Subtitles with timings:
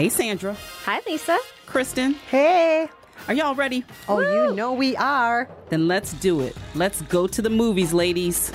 [0.00, 0.56] Hey, Sandra.
[0.86, 1.36] Hi, Lisa.
[1.66, 2.14] Kristen.
[2.14, 2.88] Hey.
[3.28, 3.84] Are y'all ready?
[4.08, 4.48] Oh, Woo!
[4.48, 5.46] you know we are.
[5.68, 6.56] Then let's do it.
[6.74, 8.50] Let's go to the movies, ladies.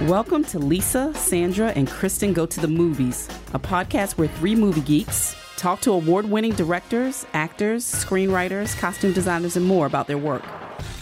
[0.00, 4.80] Welcome to Lisa, Sandra, and Kristen Go to the Movies, a podcast where three movie
[4.80, 10.42] geeks talk to award winning directors, actors, screenwriters, costume designers, and more about their work.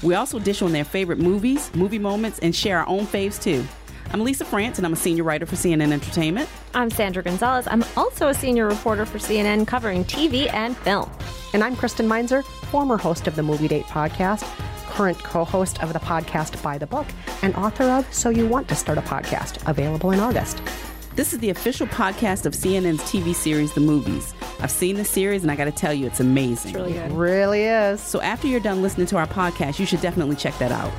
[0.02, 3.64] We also dish on their favorite movies, movie moments, and share our own faves too.
[4.12, 6.48] I'm Lisa France, and I'm a senior writer for CNN Entertainment.
[6.74, 7.68] I'm Sandra Gonzalez.
[7.70, 11.08] I'm also a senior reporter for CNN covering TV and film.
[11.54, 14.42] And I'm Kristen Meinzer, former host of the Movie Date podcast,
[14.88, 17.06] current co host of the podcast By the Book,
[17.42, 20.60] and author of So You Want to Start a Podcast, available in August.
[21.14, 24.34] This is the official podcast of CNN's TV series, The Movies.
[24.58, 26.70] I've seen the series, and I got to tell you, it's amazing.
[26.70, 27.12] It's really good.
[27.12, 28.00] It really is.
[28.00, 30.92] So after you're done listening to our podcast, you should definitely check that out.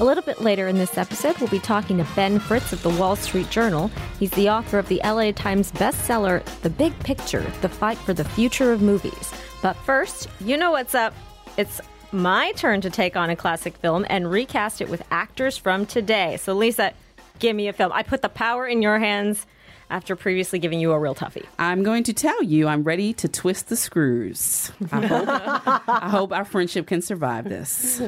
[0.00, 2.88] A little bit later in this episode, we'll be talking to Ben Fritz of the
[2.88, 3.90] Wall Street Journal.
[4.20, 8.22] He's the author of the LA Times bestseller, The Big Picture The Fight for the
[8.22, 9.32] Future of Movies.
[9.60, 11.14] But first, you know what's up.
[11.56, 11.80] It's
[12.12, 16.36] my turn to take on a classic film and recast it with actors from today.
[16.36, 16.92] So, Lisa,
[17.40, 17.90] give me a film.
[17.92, 19.48] I put the power in your hands
[19.90, 21.44] after previously giving you a real toughie.
[21.58, 24.70] I'm going to tell you I'm ready to twist the screws.
[24.92, 25.28] I hope,
[25.88, 28.00] I hope our friendship can survive this.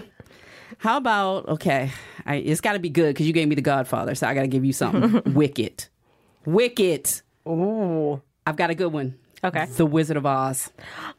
[0.80, 1.90] How about okay?
[2.24, 4.42] I, it's got to be good because you gave me the Godfather, so I got
[4.42, 5.20] to give you something.
[5.34, 5.88] Wicked,
[6.46, 7.20] Wicked.
[7.46, 9.18] Ooh, I've got a good one.
[9.44, 10.70] Okay, The Wizard of Oz.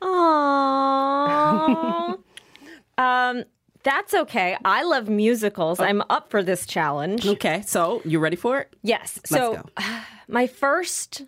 [0.01, 2.17] Aww.
[2.97, 3.43] um,
[3.83, 4.57] that's okay.
[4.65, 5.79] I love musicals.
[5.79, 5.83] Oh.
[5.83, 7.27] I'm up for this challenge.
[7.27, 8.73] Okay, so you ready for it?
[8.81, 9.19] Yes.
[9.29, 9.63] Let's so,
[10.27, 11.25] my first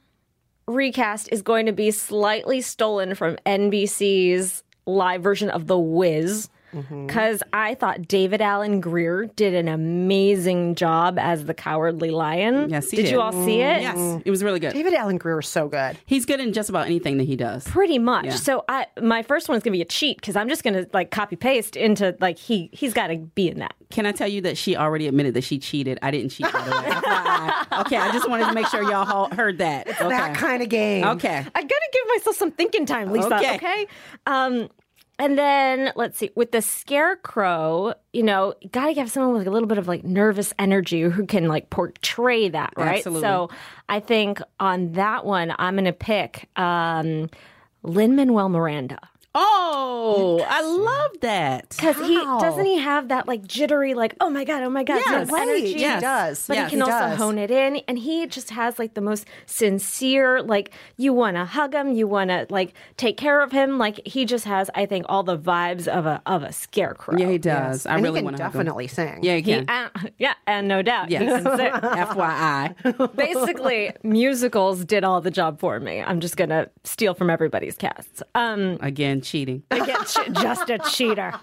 [0.68, 7.40] recast is going to be slightly stolen from NBC's live version of The Wiz because
[7.40, 7.50] mm-hmm.
[7.54, 12.70] I thought David Alan Grier did an amazing job as the Cowardly Lion.
[12.70, 13.82] Yes, did, did, you all see it?
[13.82, 14.74] Yes, it was really good.
[14.74, 15.98] David Alan Grier is so good.
[16.06, 17.66] He's good in just about anything that he does.
[17.66, 18.26] Pretty much.
[18.26, 18.36] Yeah.
[18.36, 21.12] So I, my first one is gonna be a cheat because I'm just gonna like
[21.12, 23.76] copy paste into like he he's got to be in that.
[23.90, 26.00] Can I tell you that she already admitted that she cheated?
[26.02, 27.80] I didn't cheat, by the way.
[27.82, 29.88] okay, I just wanted to make sure y'all heard that.
[29.88, 30.10] It's okay.
[30.10, 31.06] that kind of game.
[31.06, 33.36] Okay, I gotta give myself some thinking time, Lisa.
[33.36, 33.56] Okay.
[33.56, 33.88] okay?
[34.26, 34.70] Um,
[35.20, 39.68] and then let's see, with the scarecrow, you know, gotta have someone with a little
[39.68, 42.98] bit of like nervous energy who can like portray that, right?
[42.98, 43.22] Absolutely.
[43.22, 43.50] So
[43.88, 47.30] I think on that one, I'm gonna pick um,
[47.84, 49.00] Lin Manuel Miranda.
[49.36, 51.70] Oh, I love that.
[51.70, 52.08] Because wow.
[52.08, 55.30] he doesn't he have that like jittery, like oh my god, oh my god, yes,
[55.32, 55.42] right.
[55.42, 55.74] energy.
[55.80, 55.96] Yes.
[55.96, 57.18] He does, but yes, he can he also does.
[57.18, 60.44] hone it in, and he just has like the most sincere.
[60.44, 63.80] Like you want to hug him, you want to like take care of him.
[63.80, 67.18] Like he just has, I think, all the vibes of a of a scarecrow.
[67.18, 67.78] Yeah, he does.
[67.78, 67.86] Yes.
[67.88, 69.24] I and really want to definitely sing.
[69.24, 69.62] Yeah, he can.
[69.62, 69.90] He, uh,
[70.20, 71.10] yeah, and no doubt.
[71.10, 71.44] Yes.
[71.44, 73.16] FYI.
[73.16, 76.04] Basically, musicals did all the job for me.
[76.04, 78.22] I'm just gonna steal from everybody's casts.
[78.36, 79.64] Um, Again, cheating.
[79.72, 79.98] Again,
[80.34, 81.34] just a cheater.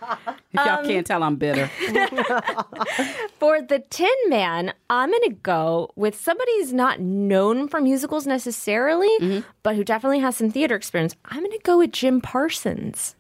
[0.52, 1.66] If y'all um, can't tell, I'm bitter.
[3.38, 8.26] for the Tin Man, I'm going to go with somebody who's not known for musicals
[8.26, 9.48] necessarily, mm-hmm.
[9.62, 11.16] but who definitely has some theater experience.
[11.24, 13.16] I'm going to go with Jim Parsons.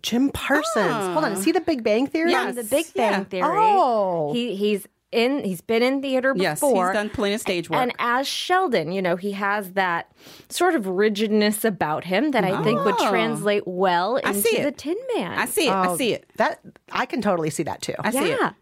[0.00, 0.66] Jim Parsons.
[0.76, 1.12] Oh.
[1.12, 2.32] Hold on, is he the Big Bang Theory?
[2.32, 3.24] Yeah, the Big Bang yeah.
[3.24, 3.48] Theory.
[3.50, 6.42] Oh, he he's in he's been in theater before.
[6.42, 7.80] Yes, he's done plenty of stage work.
[7.80, 10.10] And as Sheldon, you know, he has that
[10.48, 12.64] sort of rigidness about him that I oh.
[12.64, 13.10] think would oh.
[13.10, 15.38] translate well into the Tin Man.
[15.38, 15.70] I see it.
[15.70, 16.28] Oh, I see it.
[16.36, 17.94] That I can totally see that too.
[18.00, 18.48] I see yeah.
[18.48, 18.54] it.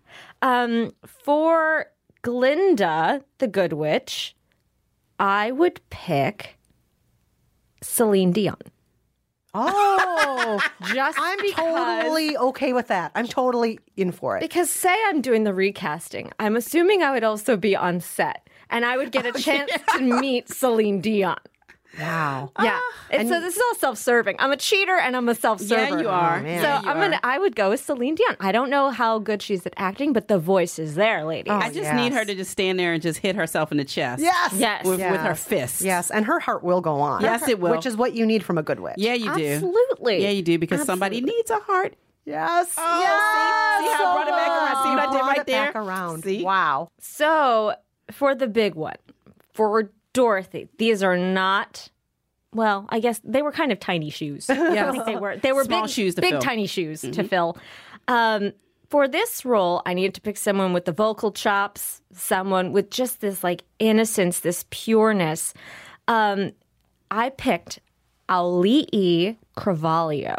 [0.42, 1.86] Um, for
[2.22, 4.34] Glinda, the Good Witch,
[5.18, 6.58] I would pick
[7.82, 8.56] Celine Dion.
[9.52, 10.60] Oh,
[10.94, 13.12] just I'm because, totally okay with that.
[13.14, 14.40] I'm totally in for it.
[14.40, 18.84] Because say I'm doing the recasting, I'm assuming I would also be on set and
[18.84, 19.98] I would get a chance yeah.
[19.98, 21.38] to meet Celine Dion.
[21.98, 22.52] Wow.
[22.62, 22.78] Yeah.
[23.12, 24.36] Uh, so this is all self-serving.
[24.38, 25.96] I'm a cheater and I'm a self-server.
[25.96, 26.38] Yeah, you are.
[26.38, 27.00] Oh, so yeah, I'm are.
[27.00, 27.20] gonna.
[27.22, 28.36] I would go with Celine Dion.
[28.38, 31.50] I don't know how good she's at acting, but the voice is there, lady.
[31.50, 31.96] Oh, I just yes.
[31.96, 34.22] need her to just stand there and just hit herself in the chest.
[34.22, 34.52] Yes.
[34.54, 34.84] Yes.
[34.86, 35.12] With, yes.
[35.12, 35.82] with her fist.
[35.82, 37.22] Yes, and her heart will go on.
[37.22, 37.72] Yes, it will.
[37.72, 38.94] Which is what you need from a good witch.
[38.96, 39.46] Yeah, you do.
[39.46, 40.22] Absolutely.
[40.22, 40.92] Yeah, you do because Absolutely.
[40.92, 41.96] somebody needs a heart.
[42.24, 42.72] Yes.
[42.78, 43.82] Oh, yes.
[43.82, 44.84] See, see how I brought it back around.
[44.84, 45.72] See what I did right there?
[45.72, 46.22] Back around.
[46.22, 46.44] See?
[46.44, 46.90] Wow.
[47.00, 47.74] So
[48.12, 48.96] for the big one,
[49.52, 51.90] for Dorothy, these are not
[52.52, 54.48] well, I guess they were kind of tiny shoes.
[54.48, 55.36] Yeah, I think they were.
[55.36, 56.40] They were Small big, shoes to big fill.
[56.40, 57.56] tiny shoes to fill.
[58.08, 58.52] Um,
[58.88, 63.20] for this role, I needed to pick someone with the vocal chops, someone with just
[63.20, 65.54] this like innocence, this pureness.
[66.08, 66.50] Um,
[67.12, 67.78] I picked
[68.28, 70.36] Auli'i Cravalho,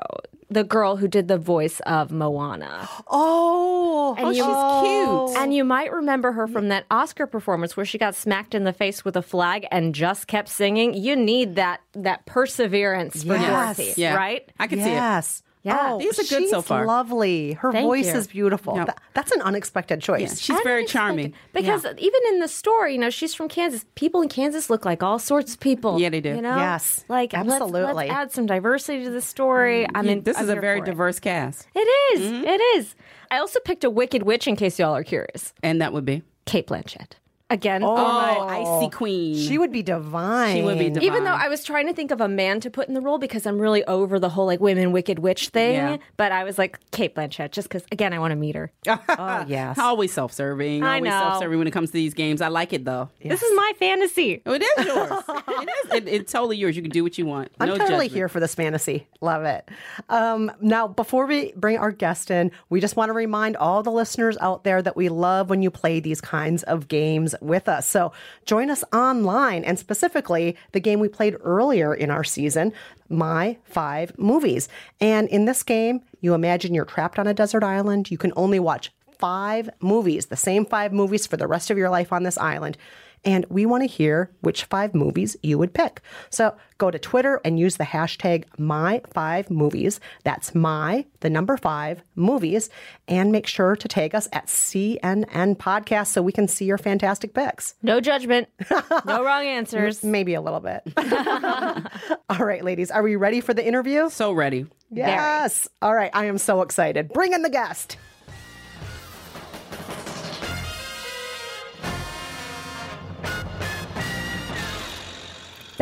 [0.52, 2.88] the girl who did the voice of Moana.
[3.08, 5.42] Oh, And oh, you- she's cute.
[5.44, 8.74] And you might remember her from that Oscar performance where she got smacked in the
[8.74, 10.94] face with a flag and just kept singing.
[10.94, 13.78] You need that that perseverance for Yes.
[13.78, 14.16] Dorothy, Yeah.
[14.16, 14.50] right?
[14.60, 14.94] I can see it.
[14.94, 15.42] yes.
[15.64, 15.78] Yeah.
[15.92, 16.86] Oh, These are good she's so far.
[16.88, 17.54] lovely.
[17.54, 18.14] Her Thank voice you.
[18.18, 18.76] is beautiful.
[18.76, 18.88] Yep.
[18.88, 20.22] That- that's an unexpected choice.
[20.50, 21.34] Yeah, she's very charming.
[21.54, 23.86] Because even in the story, you know, she's from Kansas.
[23.96, 26.00] People in Kansas look like all sorts of people.
[26.00, 26.30] Yeah, they do.
[26.36, 26.58] You know?
[26.58, 28.08] Yes, Like, let's- absolutely.
[28.08, 29.84] Let's, add some diversity to the story.
[29.84, 29.98] Mm-hmm.
[29.98, 30.88] I mean, this I'm is a very for it.
[30.88, 31.68] diverse cast.
[31.76, 31.80] It
[32.18, 32.22] is.
[32.32, 32.44] Mm-hmm.
[32.46, 32.96] It is.
[33.30, 35.54] I also picked a Wicked Witch in case y'all are curious.
[35.62, 36.24] And that would be.
[36.46, 37.12] Cate Blanchett.
[37.52, 39.36] Again, Oh, my- Icy Queen.
[39.36, 40.56] She would be divine.
[40.56, 41.04] She would be divine.
[41.04, 43.18] even though I was trying to think of a man to put in the role
[43.18, 45.98] because I'm really over the whole like women wicked witch thing, Yeah.
[46.18, 48.72] but I was like Cate Blanchett just because again I want to meet her.
[49.10, 49.78] Oh, yes.
[49.78, 50.84] Always self serving.
[50.84, 51.20] I Always know.
[51.20, 52.42] self serving when it comes to these games.
[52.42, 53.10] I like it though.
[53.22, 54.42] This is my fantasy.
[54.46, 55.12] Oh, it is yours.
[55.30, 55.94] it is.
[55.94, 56.76] It, it's totally yours.
[56.76, 57.52] You can do what you want.
[57.60, 58.12] I'm no totally judgment.
[58.14, 59.08] here for this fantasy.
[59.20, 59.68] Love it.
[60.10, 63.92] Um, now, before we bring our guest in, we just want to remind all the
[63.92, 67.88] listeners out there that we love when you play these kinds of games with us.
[67.88, 68.14] So
[68.46, 72.74] join us online and specifically the game we played earlier in our season,
[73.10, 74.70] My Five Movies.
[75.00, 78.12] And in this game, you imagine you're trapped on a desert island.
[78.12, 81.90] You can only watch five movies, the same five movies for the rest of your
[81.90, 82.78] life on this island.
[83.24, 86.02] And we want to hear which five movies you would pick.
[86.32, 90.00] So go to Twitter and use the hashtag my5movies.
[90.24, 92.70] That's my, the number five movies.
[93.08, 97.36] And make sure to tag us at CNN Podcast so we can see your fantastic
[97.36, 97.76] picks.
[97.84, 98.48] No judgment,
[99.06, 100.04] no wrong answers.
[100.04, 100.82] Maybe a little bit.
[102.30, 104.10] All right, ladies, are we ready for the interview?
[104.10, 104.66] So ready.
[104.90, 105.68] Yes.
[105.82, 107.10] All right, I am so excited.
[107.10, 107.98] Bring in the guest.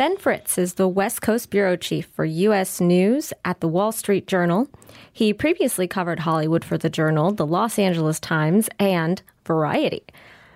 [0.00, 2.80] Ben Fritz is the West Coast bureau chief for U.S.
[2.80, 4.66] News at the Wall Street Journal.
[5.12, 10.02] He previously covered Hollywood for the Journal, the Los Angeles Times, and Variety.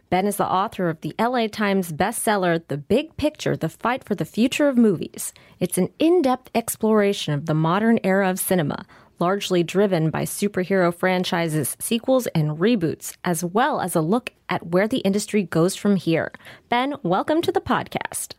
[0.08, 4.14] Ben is the author of the LA Times bestseller, The Big Picture The Fight for
[4.14, 5.34] the Future of Movies.
[5.60, 8.86] It's an in depth exploration of the modern era of cinema,
[9.18, 14.88] largely driven by superhero franchises, sequels, and reboots, as well as a look at where
[14.88, 16.32] the industry goes from here.
[16.70, 18.36] Ben, welcome to the podcast.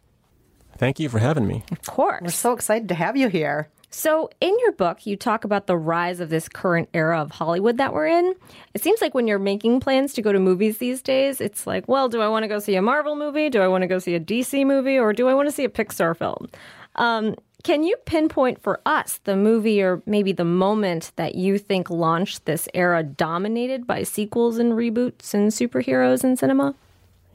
[0.77, 1.63] Thank you for having me.
[1.71, 2.21] Of course.
[2.21, 3.69] We're so excited to have you here.
[3.91, 7.77] So, in your book, you talk about the rise of this current era of Hollywood
[7.77, 8.35] that we're in.
[8.73, 11.87] It seems like when you're making plans to go to movies these days, it's like,
[11.87, 13.49] well, do I want to go see a Marvel movie?
[13.49, 14.99] Do I want to go see a DC movie?
[14.99, 16.49] Or do I want to see a Pixar film?
[16.95, 21.89] Um, can you pinpoint for us the movie or maybe the moment that you think
[21.89, 26.75] launched this era dominated by sequels and reboots and superheroes in cinema?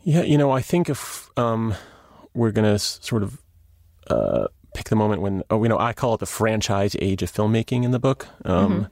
[0.05, 1.75] Yeah, you know, I think if um,
[2.35, 3.43] we're going to sort of
[4.09, 7.33] uh, pick the moment when, oh, you know, I call it the franchise age of
[7.33, 8.89] filmmaking in the book, um,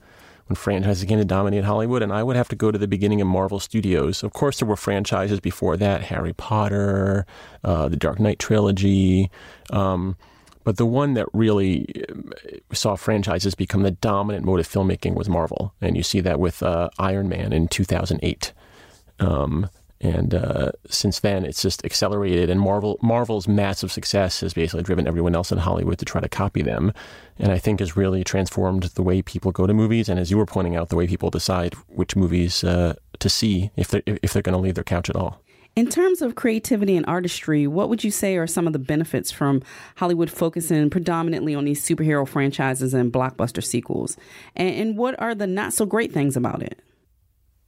[0.46, 3.20] when franchises began to dominate Hollywood, and I would have to go to the beginning
[3.20, 4.22] of Marvel Studios.
[4.22, 7.26] Of course, there were franchises before that Harry Potter,
[7.64, 9.30] uh, the Dark Knight trilogy.
[9.70, 10.16] Um,
[10.64, 12.32] but the one that really um,
[12.72, 15.72] saw franchises become the dominant mode of filmmaking was Marvel.
[15.80, 18.52] And you see that with uh, Iron Man in 2008.
[19.20, 19.70] Um,
[20.00, 22.50] and uh, since then, it's just accelerated.
[22.50, 26.28] And Marvel Marvel's massive success has basically driven everyone else in Hollywood to try to
[26.28, 26.92] copy them.
[27.38, 30.36] And I think has really transformed the way people go to movies, and as you
[30.36, 34.32] were pointing out, the way people decide which movies uh, to see if they're if
[34.32, 35.42] they're going to leave their couch at all.
[35.74, 39.30] In terms of creativity and artistry, what would you say are some of the benefits
[39.30, 39.62] from
[39.96, 44.16] Hollywood focusing predominantly on these superhero franchises and blockbuster sequels?
[44.56, 46.80] And, and what are the not so great things about it?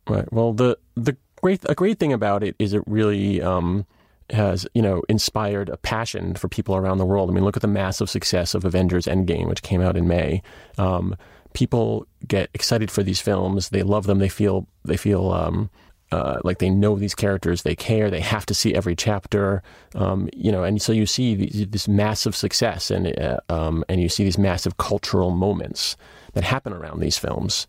[0.09, 0.31] Right.
[0.33, 3.87] Well, the the great a great thing about it is it really um,
[4.31, 7.31] has you know inspired a passion for people around the world.
[7.31, 10.43] I mean, look at the massive success of Avengers Endgame, which came out in May.
[10.79, 11.17] Um,
[11.53, 13.71] people get excited for these films.
[13.71, 14.19] They love them.
[14.19, 15.71] They feel they feel um,
[16.13, 17.63] uh, like they know these characters.
[17.63, 18.11] They care.
[18.11, 19.63] They have to see every chapter.
[19.95, 24.09] Um, you know, and so you see this massive success, and uh, um, and you
[24.09, 25.97] see these massive cultural moments
[26.33, 27.67] that happen around these films.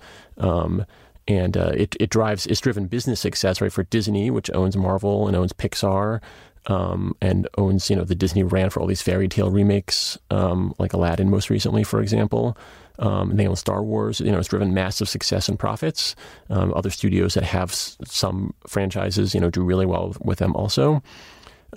[1.38, 5.28] And uh, it, it drives it's driven business success right for Disney, which owns Marvel
[5.28, 6.22] and owns Pixar,
[6.68, 10.74] um, and owns you know the Disney brand for all these fairy tale remakes, um,
[10.80, 12.58] like Aladdin most recently, for example.
[13.00, 14.20] Um, and they own Star Wars.
[14.20, 16.16] You know, it's driven massive success and profits.
[16.50, 20.56] Um, other studios that have s- some franchises, you know, do really well with them
[20.56, 21.02] also.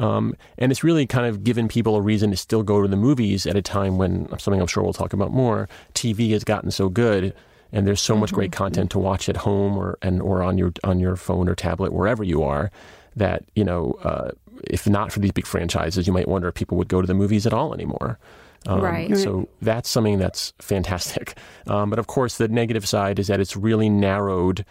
[0.00, 2.96] Um, and it's really kind of given people a reason to still go to the
[2.96, 5.68] movies at a time when something I'm sure we'll talk about more.
[5.94, 7.32] TV has gotten so good,
[7.74, 10.72] and there's so much great content to watch at home or and or on your
[10.84, 12.70] on your phone or tablet wherever you are.
[13.16, 14.30] That you know, uh,
[14.64, 17.14] if not for these big franchises, you might wonder if people would go to the
[17.14, 18.18] movies at all anymore.
[18.66, 19.16] Um, Right.
[19.18, 21.36] So that's something that's fantastic.
[21.66, 24.66] Um, but of course, the negative side is that it's really narrowed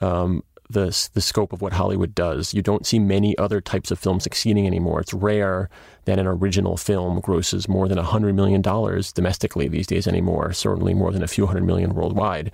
[0.00, 2.52] um, the the scope of what Hollywood does.
[2.52, 5.00] You don't see many other types of films succeeding anymore.
[5.00, 5.70] It's rare
[6.04, 10.52] that an original film grosses more than hundred million dollars domestically these days anymore.
[10.52, 12.52] Certainly more than a few hundred million worldwide.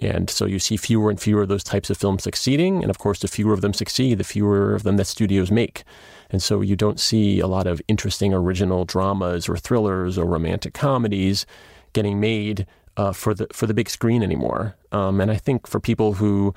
[0.00, 2.82] And so you see fewer and fewer of those types of films succeeding.
[2.82, 5.82] And of course, the fewer of them succeed, the fewer of them that studios make.
[6.30, 10.74] And so you don't see a lot of interesting original dramas or thrillers or romantic
[10.74, 11.46] comedies
[11.94, 14.76] getting made uh, for the for the big screen anymore.
[14.92, 16.54] Um, and I think for people who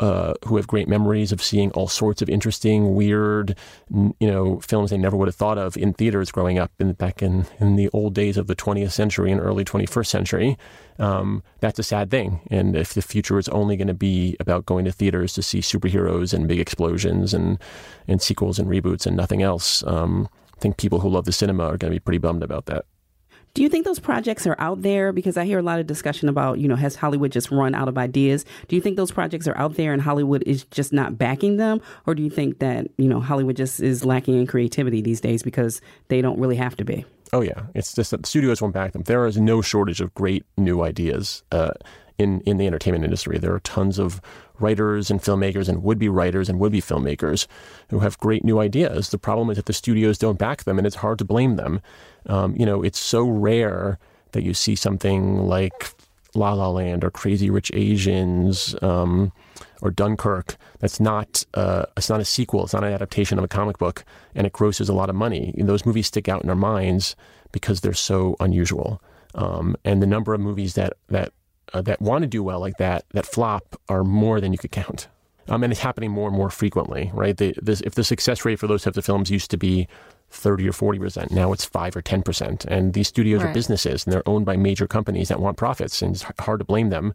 [0.00, 3.56] uh, who have great memories of seeing all sorts of interesting, weird,
[3.90, 7.22] you know, films they never would have thought of in theaters growing up in back
[7.22, 10.58] in, in the old days of the 20th century and early 21st century.
[10.98, 12.40] Um, that's a sad thing.
[12.50, 15.60] And if the future is only going to be about going to theaters to see
[15.60, 17.58] superheroes and big explosions and
[18.08, 21.64] and sequels and reboots and nothing else, um, I think people who love the cinema
[21.64, 22.86] are going to be pretty bummed about that.
[23.56, 25.14] Do you think those projects are out there?
[25.14, 27.88] Because I hear a lot of discussion about, you know, has Hollywood just run out
[27.88, 28.44] of ideas?
[28.68, 31.80] Do you think those projects are out there and Hollywood is just not backing them?
[32.04, 35.42] Or do you think that, you know, Hollywood just is lacking in creativity these days
[35.42, 37.06] because they don't really have to be?
[37.32, 37.62] Oh, yeah.
[37.74, 39.04] It's just that the studios won't back them.
[39.04, 41.42] There is no shortage of great new ideas.
[41.50, 41.72] Uh,
[42.18, 43.38] in, in the entertainment industry.
[43.38, 44.20] There are tons of
[44.58, 47.46] writers and filmmakers and would be writers and would be filmmakers
[47.90, 49.10] who have great new ideas.
[49.10, 51.80] The problem is that the studios don't back them and it's hard to blame them.
[52.28, 53.98] Um, you know, it's so rare
[54.32, 55.94] that you see something like
[56.34, 59.32] La La Land or Crazy Rich Asians um,
[59.80, 63.48] or Dunkirk that's not uh, it's not a sequel, it's not an adaptation of a
[63.48, 64.04] comic book,
[64.34, 65.54] and it grosses a lot of money.
[65.56, 67.16] And those movies stick out in our minds
[67.52, 69.00] because they're so unusual.
[69.34, 71.32] Um, and the number of movies that that
[71.72, 74.72] uh, that want to do well like that that flop are more than you could
[74.72, 75.08] count.
[75.48, 77.36] Um, and it's happening more and more frequently, right?
[77.36, 79.86] The, this, if the success rate for those types of films used to be
[80.30, 82.64] 30 or 40 percent, now it's 5 or 10 percent.
[82.66, 83.50] And these studios right.
[83.50, 86.02] are businesses and they're owned by major companies that want profits.
[86.02, 87.14] And it's hard to blame them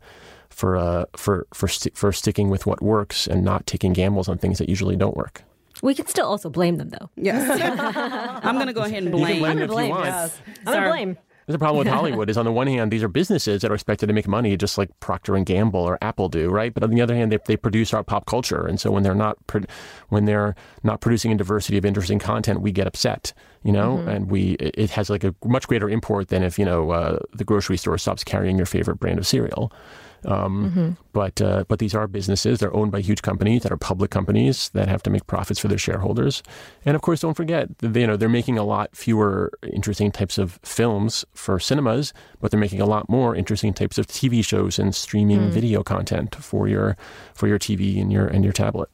[0.49, 4.37] for, uh, for, for, st- for sticking with what works and not taking gambles on
[4.37, 5.43] things that usually don't work.
[5.81, 7.09] We can still also blame them, though.
[7.15, 7.59] Yes.
[8.43, 9.21] I'm going to go ahead and blame.
[9.21, 9.87] You can blame I'm them if blame.
[9.87, 10.05] you want.
[10.05, 10.41] Yes.
[10.59, 11.17] I'm going to blame.
[11.47, 14.07] The problem with Hollywood is on the one hand, these are businesses that are expected
[14.07, 16.73] to make money just like Procter and Gamble or Apple do, right?
[16.73, 18.65] But on the other hand, they, they produce our pop culture.
[18.65, 19.37] And so when they're not,
[20.09, 23.33] when they're not producing a diversity of interesting content, we get upset,
[23.63, 24.09] you know, mm-hmm.
[24.09, 27.43] and we, it has like a much greater import than if, you know, uh, the
[27.43, 29.71] grocery store stops carrying your favorite brand of cereal.
[30.25, 30.89] Um, mm-hmm.
[31.13, 32.59] But uh, but these are businesses.
[32.59, 35.67] They're owned by huge companies that are public companies that have to make profits for
[35.67, 36.43] their shareholders.
[36.85, 40.37] And of course, don't forget, they, you know, they're making a lot fewer interesting types
[40.37, 44.79] of films for cinemas, but they're making a lot more interesting types of TV shows
[44.79, 45.49] and streaming mm.
[45.49, 46.97] video content for your
[47.33, 48.89] for your TV and your and your tablet.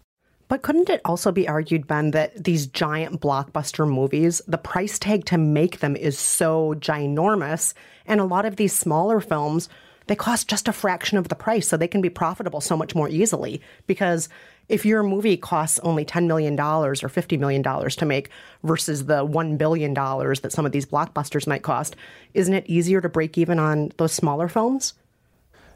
[0.49, 5.25] But couldn't it also be argued, Ben, that these giant blockbuster movies, the price tag
[5.25, 7.73] to make them is so ginormous,
[8.05, 9.67] and a lot of these smaller films
[10.07, 12.95] they cost just a fraction of the price, so they can be profitable so much
[12.95, 13.61] more easily.
[13.85, 14.29] Because
[14.69, 18.29] if your movie costs only $10 million or $50 million to make
[18.63, 21.95] versus the $1 billion that some of these blockbusters might cost,
[22.33, 24.93] isn't it easier to break even on those smaller films?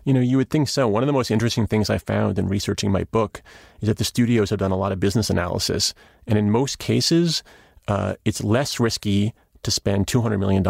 [0.03, 0.87] You know, you would think so.
[0.87, 3.41] One of the most interesting things I found in researching my book
[3.81, 5.93] is that the studios have done a lot of business analysis.
[6.25, 7.43] And in most cases,
[7.87, 9.33] uh, it's less risky
[9.63, 10.63] to spend $200 million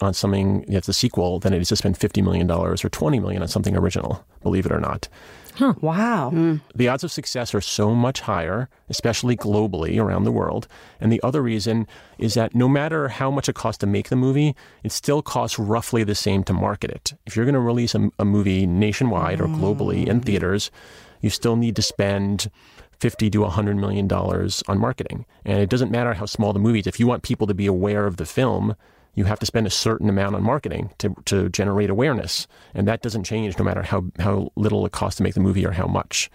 [0.00, 3.42] on something that's a sequel than it is to spend $50 million or 20 million
[3.42, 5.08] on something original, believe it or not.
[5.56, 5.74] Huh.
[5.80, 6.30] Wow.
[6.34, 6.60] Mm.
[6.74, 10.66] The odds of success are so much higher, especially globally around the world.
[11.00, 11.86] And the other reason
[12.18, 15.56] is that no matter how much it costs to make the movie, it still costs
[15.56, 17.14] roughly the same to market it.
[17.24, 20.72] If you're going to release a, a movie nationwide or globally in theaters,
[21.20, 22.50] you still need to spend
[22.98, 25.24] 50 to 100 million dollars on marketing.
[25.44, 26.86] And it doesn't matter how small the movie is.
[26.88, 28.74] If you want people to be aware of the film,
[29.14, 32.46] you have to spend a certain amount on marketing to, to generate awareness.
[32.74, 35.66] And that doesn't change no matter how, how little it costs to make the movie
[35.66, 36.30] or how much.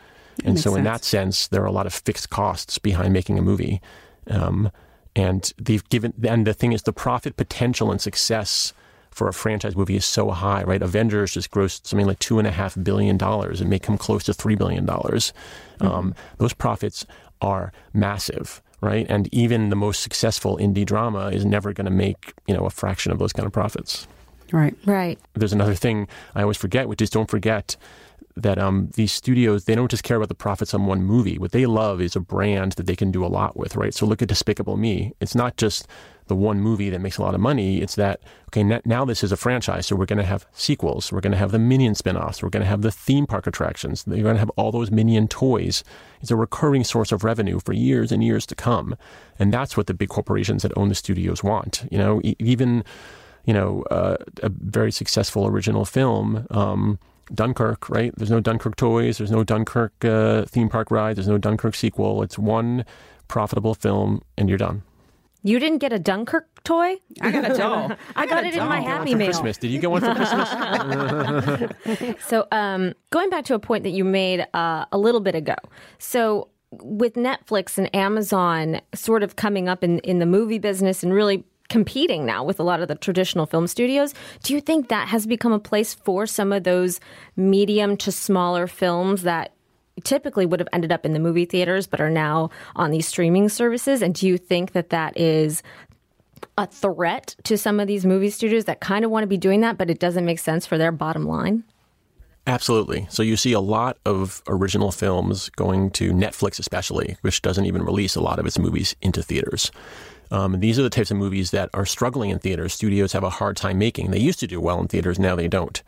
[0.45, 0.77] And so, sense.
[0.77, 3.81] in that sense, there are a lot of fixed costs behind making a movie.
[4.27, 4.71] Um,
[5.15, 8.73] and they've given, and the thing is, the profit potential and success
[9.11, 10.81] for a franchise movie is so high, right?
[10.81, 14.23] Avengers just grossed something like two and a half billion dollars and may come close
[14.25, 15.33] to three billion dollars.
[15.81, 15.93] Mm-hmm.
[15.93, 17.05] Um, those profits
[17.41, 19.05] are massive right?
[19.09, 22.69] And even the most successful indie drama is never going to make, you know, a
[22.69, 24.07] fraction of those kind of profits.
[24.51, 24.75] Right.
[24.85, 25.19] Right.
[25.33, 27.75] There's another thing I always forget, which is don't forget
[28.35, 31.37] that um, these studios they don't just care about the profits on one movie.
[31.37, 33.93] What they love is a brand that they can do a lot with, right?
[33.93, 35.13] So look at Despicable Me.
[35.19, 35.87] It's not just
[36.29, 37.81] the one movie that makes a lot of money.
[37.81, 41.11] It's that okay now this is a franchise, so we're going to have sequels.
[41.11, 42.41] We're going to have the Minion spinoffs.
[42.41, 44.05] We're going to have the theme park attractions.
[44.07, 45.83] You're going to have all those Minion toys.
[46.21, 48.95] It's a recurring source of revenue for years and years to come,
[49.37, 51.83] and that's what the big corporations that own the studios want.
[51.91, 52.85] You know, even
[53.45, 56.47] you know uh, a very successful original film.
[56.51, 56.99] Um,
[57.33, 58.11] Dunkirk, right?
[58.17, 59.19] There's no Dunkirk toys.
[59.19, 61.15] There's no Dunkirk uh, theme park ride.
[61.15, 62.23] There's no Dunkirk sequel.
[62.23, 62.85] It's one
[63.27, 64.81] profitable film, and you're done.
[65.43, 66.97] You didn't get a Dunkirk toy?
[67.21, 67.91] I got a doll.
[68.15, 69.27] I got it in my Happy for Meal.
[69.27, 69.57] Christmas.
[69.57, 70.49] Did you get one for Christmas?
[72.27, 75.55] So, um, going back to a point that you made uh, a little bit ago.
[75.97, 81.13] So, with Netflix and Amazon sort of coming up in, in the movie business and
[81.13, 85.07] really competing now with a lot of the traditional film studios, do you think that
[85.07, 86.99] has become a place for some of those
[87.35, 89.53] medium to smaller films that
[89.99, 93.49] typically would have ended up in the movie theaters but are now on these streaming
[93.49, 94.01] services?
[94.01, 95.63] And do you think that that is
[96.57, 99.61] a threat to some of these movie studios that kind of want to be doing
[99.61, 101.63] that, but it doesn't make sense for their bottom line?
[102.47, 103.05] Absolutely.
[103.09, 107.83] So you see a lot of original films going to Netflix, especially, which doesn't even
[107.83, 109.71] release a lot of its movies into theaters.
[110.31, 112.73] Um, these are the types of movies that are struggling in theaters.
[112.73, 114.11] Studios have a hard time making.
[114.11, 115.81] They used to do well in theaters, now they don't.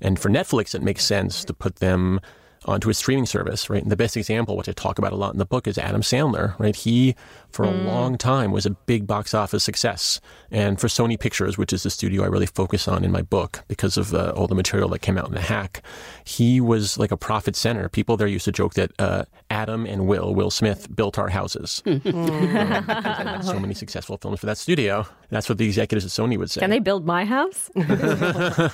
[0.00, 2.20] And for Netflix, it makes sense to put them
[2.64, 3.82] onto a streaming service, right?
[3.82, 6.02] And the best example, which I talk about a lot in the book, is Adam
[6.02, 6.74] Sandler, right?
[6.74, 7.14] He,
[7.50, 10.20] for a long time, was a big box office success.
[10.50, 13.64] And for Sony Pictures, which is the studio I really focus on in my book
[13.68, 15.82] because of uh, all the material that came out in the hack,
[16.24, 17.88] he was like a profit center.
[17.88, 21.82] People there used to joke that uh, Adam and Will, Will Smith, built our houses.
[21.86, 25.06] Um, because they had so many successful films for that studio.
[25.32, 26.60] That's what the executives at Sony would say.
[26.60, 27.70] Can they build my house?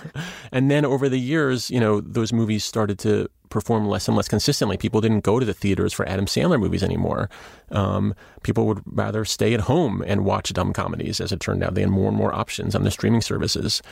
[0.50, 4.26] And then over the years, you know, those movies started to perform less and less
[4.26, 4.76] consistently.
[4.76, 7.30] People didn't go to the theaters for Adam Sandler movies anymore.
[7.70, 11.20] Um, people would rather stay at home and watch dumb comedies.
[11.20, 13.82] As it turned out, they had more and more options on the streaming services.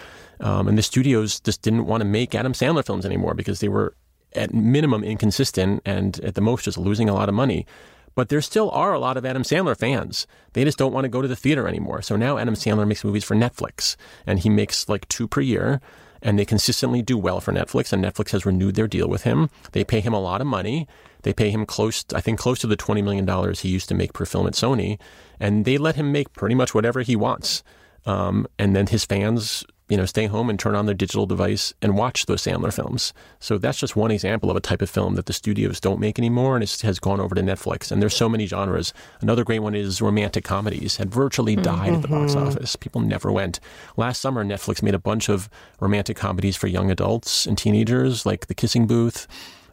[0.41, 3.69] Um, and the studios just didn't want to make Adam Sandler films anymore because they
[3.69, 3.95] were
[4.35, 7.65] at minimum inconsistent and at the most just losing a lot of money.
[8.17, 10.27] But there still are a lot of Adam Sandler fans.
[10.55, 12.03] They just don't want to go to the theater anymore.
[12.03, 13.95] So now Adam Sandler makes movies for Netflix
[14.27, 15.81] and he makes like two per year
[16.23, 19.51] and they consistently do well for Netflix and Netflix has renewed their deal with him.
[19.73, 20.89] They pay him a lot of money.
[21.23, 24.15] They pay him close, I think close to the $20 million he used to make
[24.15, 24.99] per film at Sony.
[25.39, 27.63] And they let him make pretty much whatever he wants.
[28.07, 31.73] Um, and then his fans, you know, stay home and turn on their digital device
[31.81, 33.13] and watch those Sandler films.
[33.39, 36.19] So that's just one example of a type of film that the studios don't make
[36.19, 37.93] anymore and it has gone over to Netflix.
[37.93, 38.93] And there's so many genres.
[39.21, 40.97] Another great one is romantic comedies.
[40.97, 42.75] Had virtually died at the box office.
[42.75, 43.61] People never went.
[43.97, 48.49] Last summer, Netflix made a bunch of romantic comedies for young adults and teenagers, like
[48.49, 49.29] The Kissing Booth.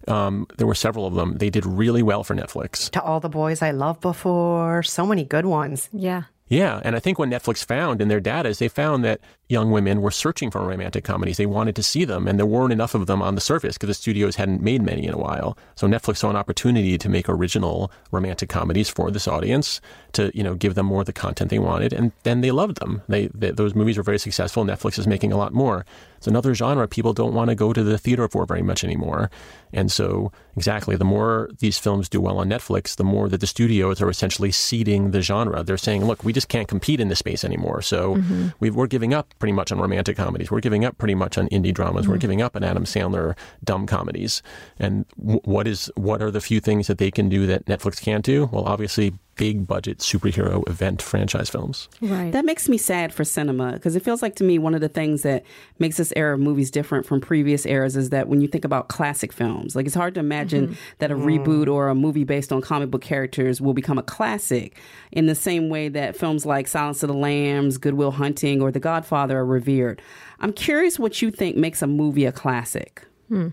[0.07, 1.37] Um, there were several of them.
[1.37, 2.89] They did really well for Netflix.
[2.91, 5.89] To all the boys I loved before, so many good ones.
[5.91, 6.23] yeah.
[6.49, 9.21] Yeah, and I think what Netflix found in their data is they found that
[9.53, 11.37] young women were searching for romantic comedies.
[11.37, 13.87] They wanted to see them, and there weren't enough of them on the surface because
[13.87, 15.57] the studios hadn't made many in a while.
[15.75, 19.79] So Netflix saw an opportunity to make original romantic comedies for this audience
[20.13, 22.79] to, you know, give them more of the content they wanted, and then they loved
[22.79, 23.01] them.
[23.07, 24.65] They, they those movies were very successful.
[24.65, 25.85] Netflix is making a lot more.
[26.17, 29.29] It's another genre people don't want to go to the theater for very much anymore.
[29.73, 33.47] And so, exactly, the more these films do well on Netflix, the more that the
[33.47, 35.63] studios are essentially ceding the genre.
[35.63, 37.81] They're saying, look, we just can't compete in this space anymore.
[37.81, 38.47] So mm-hmm.
[38.59, 40.49] we we're giving up pretty much on romantic comedies.
[40.49, 42.07] We're giving up pretty much on indie dramas.
[42.07, 42.21] We're mm.
[42.21, 44.41] giving up on Adam Sandler dumb comedies.
[44.79, 48.01] And w- what is what are the few things that they can do that Netflix
[48.01, 48.45] can't do?
[48.53, 51.89] Well, obviously, big budget superhero event franchise films.
[52.01, 52.31] Right.
[52.31, 54.89] That makes me sad for cinema because it feels like to me one of the
[54.89, 55.43] things that
[55.79, 58.89] makes this era of movies different from previous eras is that when you think about
[58.89, 60.75] classic films, like it's hard to imagine mm-hmm.
[60.99, 61.23] that a mm.
[61.23, 64.77] reboot or a movie based on comic book characters will become a classic
[65.11, 68.79] in the same way that films like Silence of the Lambs, Goodwill Hunting, or The
[68.79, 70.01] Godfather are revered.
[70.39, 73.03] I'm curious what you think makes a movie a classic.
[73.29, 73.49] Hmm.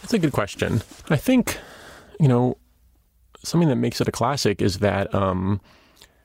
[0.00, 0.82] That's a good question.
[1.08, 1.58] I think,
[2.20, 2.58] you know,
[3.44, 5.60] something that makes it a classic is that um,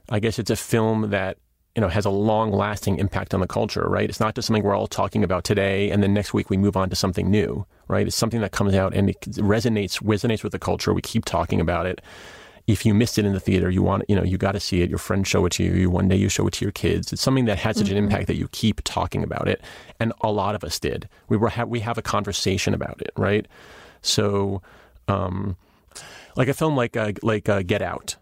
[0.09, 1.37] I guess it's a film that
[1.75, 4.09] you know has a long lasting impact on the culture, right?
[4.09, 6.75] It's not just something we're all talking about today, and then next week we move
[6.75, 8.07] on to something new, right?
[8.07, 10.93] It's something that comes out and it resonates resonates with the culture.
[10.93, 12.01] We keep talking about it.
[12.67, 14.81] If you missed it in the theater, you want you know you got to see
[14.81, 14.89] it.
[14.89, 15.89] Your friends show it to you.
[15.89, 17.13] One day you show it to your kids.
[17.13, 19.61] It's something that had such an impact that you keep talking about it,
[19.99, 21.07] and a lot of us did.
[21.29, 23.47] We were ha- we have a conversation about it, right?
[24.01, 24.61] So.
[25.07, 25.55] Um,
[26.39, 28.15] like a film like uh, like uh, Get Out,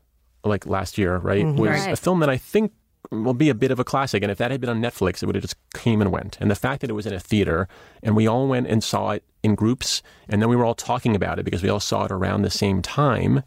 [0.43, 1.93] like last year, right, was Right.
[1.93, 2.73] a film that I think
[3.11, 4.21] will be a bit of a classic.
[4.23, 6.37] And if that had been on Netflix, it would have just came and went.
[6.41, 7.69] And the fact that it was in a theater
[8.03, 11.15] and we all went and saw it in groups, and then we were all talking
[11.15, 13.43] about it because we all saw it around the same time.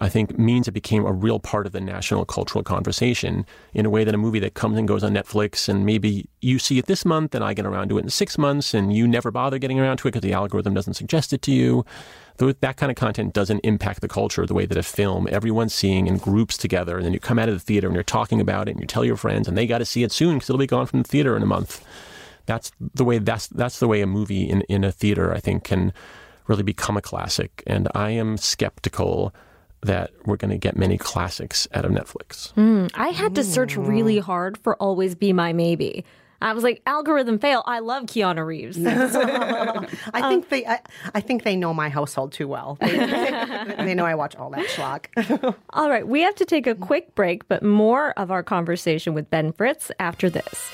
[0.00, 3.90] I think means it became a real part of the national cultural conversation in a
[3.90, 6.86] way that a movie that comes and goes on Netflix and maybe you see it
[6.86, 9.58] this month and I get around to it in six months and you never bother
[9.58, 11.84] getting around to it because the algorithm doesn't suggest it to you.
[12.38, 16.06] That kind of content doesn't impact the culture the way that a film everyone's seeing
[16.06, 18.68] in groups together and then you come out of the theater and you're talking about
[18.68, 20.58] it and you tell your friends and they got to see it soon because it'll
[20.58, 21.84] be gone from the theater in a month
[22.46, 25.64] that's the way that's that's the way a movie in in a theater I think
[25.64, 25.92] can
[26.50, 27.62] really become a classic.
[27.66, 29.32] And I am skeptical
[29.82, 32.52] that we're going to get many classics out of Netflix.
[32.54, 36.04] Mm, I had to search really hard for Always Be My Maybe.
[36.42, 37.62] I was like, algorithm fail.
[37.66, 38.78] I love Keanu Reeves.
[38.86, 40.80] I think they, I,
[41.14, 42.78] I, think they know my household too well.
[42.80, 42.96] They,
[43.78, 45.52] they know I watch all that schlock.
[45.70, 49.28] all right, we have to take a quick break, but more of our conversation with
[49.30, 50.72] Ben Fritz after this.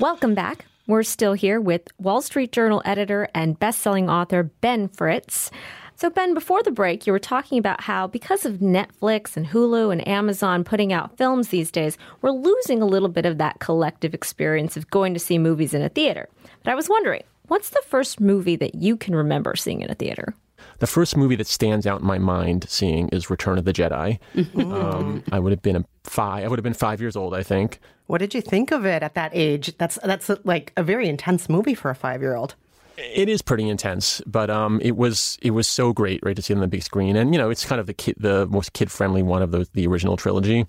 [0.00, 0.66] Welcome back.
[0.88, 5.52] We're still here with Wall Street Journal editor and best-selling author Ben Fritz.
[5.94, 9.92] So, Ben, before the break, you were talking about how because of Netflix and Hulu
[9.92, 14.14] and Amazon putting out films these days, we're losing a little bit of that collective
[14.14, 16.28] experience of going to see movies in a theater.
[16.64, 19.94] But I was wondering, what's the first movie that you can remember seeing in a
[19.94, 20.34] theater?
[20.80, 24.18] The first movie that stands out in my mind seeing is Return of the Jedi.
[24.34, 24.72] Mm-hmm.
[24.72, 26.44] Um, I would have been a five.
[26.44, 27.78] I would have been five years old, I think.
[28.06, 29.76] What did you think of it at that age?
[29.78, 32.54] That's that's like a very intense movie for a five year old.
[32.96, 36.52] It is pretty intense, but um, it was it was so great, right, to see
[36.52, 38.72] it on the big screen, and you know, it's kind of the kid, the most
[38.72, 40.66] kid friendly one of the the original trilogy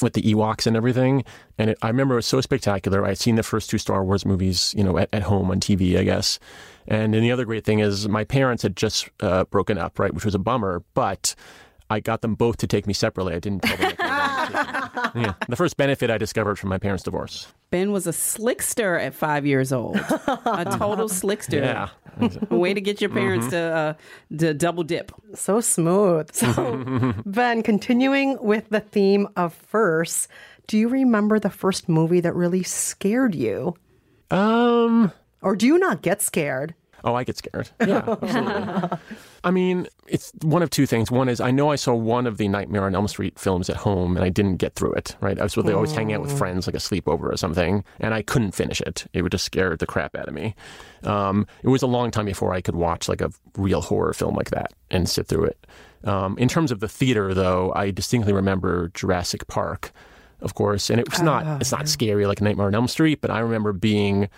[0.00, 1.24] with the Ewoks and everything.
[1.58, 3.04] And it, I remember it was so spectacular.
[3.04, 5.98] I'd seen the first two Star Wars movies, you know, at, at home on TV,
[5.98, 6.38] I guess.
[6.88, 10.12] And then the other great thing is my parents had just uh, broken up, right,
[10.12, 11.34] which was a bummer, but
[11.90, 13.34] I got them both to take me separately.
[13.34, 14.83] I didn't tell them.
[15.14, 17.46] yeah, the first benefit I discovered from my parents' divorce.
[17.70, 21.62] Ben was a slickster at five years old, a total slickster.
[21.62, 21.88] Yeah,
[22.50, 24.30] a way to get your parents mm-hmm.
[24.30, 25.12] to uh, to double dip.
[25.34, 26.32] So smooth.
[26.32, 30.28] So, Ben, continuing with the theme of first,
[30.66, 33.74] do you remember the first movie that really scared you?
[34.30, 36.74] Um, or do you not get scared?
[37.04, 37.68] Oh, I get scared.
[37.86, 38.96] Yeah,
[39.44, 41.10] I mean, it's one of two things.
[41.10, 43.76] One is I know I saw one of the Nightmare on Elm Street films at
[43.76, 45.38] home and I didn't get through it, right?
[45.38, 48.22] I was really always hanging out with friends, like a sleepover or something, and I
[48.22, 49.06] couldn't finish it.
[49.12, 50.54] It would just scare the crap out of me.
[51.02, 54.34] Um, it was a long time before I could watch like a real horror film
[54.34, 55.66] like that and sit through it.
[56.04, 59.92] Um, in terms of the theater, though, I distinctly remember Jurassic Park,
[60.40, 63.30] of course, and it was not, it's not scary like Nightmare on Elm Street, but
[63.30, 64.28] I remember being, I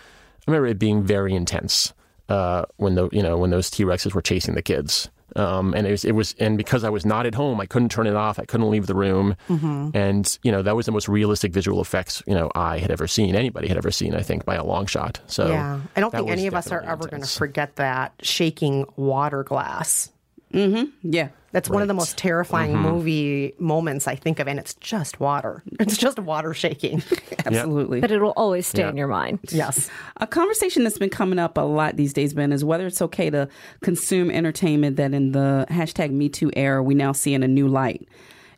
[0.49, 1.93] remember it being very intense
[2.29, 5.11] uh, when the you know when those T Rexes were chasing the kids.
[5.35, 7.91] Um, and it was, it was, and because I was not at home, I couldn't
[7.91, 8.39] turn it off.
[8.39, 9.91] I couldn't leave the room, mm-hmm.
[9.93, 13.07] and you know that was the most realistic visual effects you know I had ever
[13.07, 14.15] seen, anybody had ever seen.
[14.15, 15.21] I think by a long shot.
[15.27, 18.87] So yeah, I don't think any of us are ever going to forget that shaking
[18.97, 20.11] water glass.
[20.55, 20.85] Mm-hmm.
[21.03, 21.29] Yeah.
[21.57, 21.77] That's right.
[21.77, 22.83] one of the most terrifying mm-hmm.
[22.83, 25.63] movie moments I think of, and it's just water.
[25.81, 27.03] It's just water shaking.
[27.47, 28.01] Absolutely.
[28.03, 29.39] But it will always stay in your mind.
[29.49, 29.89] Yes.
[30.19, 33.31] A conversation that's been coming up a lot these days, Ben, is whether it's okay
[33.31, 33.49] to
[33.81, 37.69] consume entertainment that in the hashtag Me Too era we now see in a new
[37.69, 38.07] light.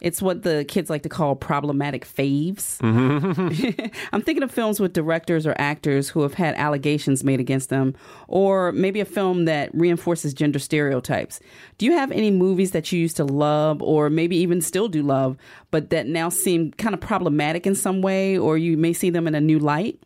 [0.01, 2.79] It's what the kids like to call problematic faves.
[2.79, 3.87] Mm-hmm.
[4.13, 7.95] I'm thinking of films with directors or actors who have had allegations made against them,
[8.29, 11.41] or maybe a film that reinforces gender stereotypes.
[11.79, 15.03] Do you have any movies that you used to love, or maybe even still do
[15.03, 15.37] love,
[15.71, 19.27] but that now seem kind of problematic in some way, or you may see them
[19.27, 20.01] in a new light?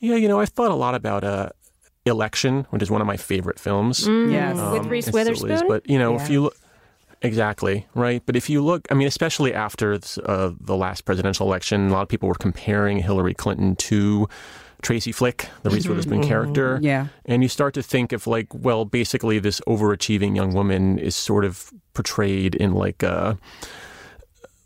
[0.00, 1.50] Yeah, you know, I've thought a lot about uh,
[2.06, 4.08] Election, which is one of my favorite films.
[4.08, 5.50] Mm, yes, um, with Reese Witherspoon.
[5.50, 6.22] Is, but you know, yeah.
[6.22, 6.56] if you look
[7.22, 8.22] Exactly, right?
[8.24, 12.02] But if you look, I mean, especially after uh, the last presidential election, a lot
[12.02, 14.28] of people were comparing Hillary Clinton to
[14.80, 15.90] Tracy Flick, the Reese mm-hmm.
[15.90, 16.78] Witherspoon character.
[16.82, 17.08] Yeah.
[17.26, 21.44] And you start to think of like, well, basically this overachieving young woman is sort
[21.44, 23.34] of portrayed in like uh